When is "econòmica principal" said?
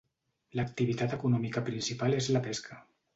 1.17-2.17